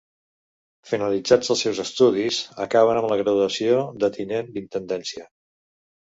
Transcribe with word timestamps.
Finalitzats 0.91 1.51
els 1.55 1.59
seus 1.65 1.81
estudis, 1.83 2.39
acaben 2.65 2.99
amb 3.01 3.09
la 3.11 3.17
graduació 3.19 3.83
de 4.05 4.09
tinents 4.15 4.49
d'Intendència. 4.57 5.27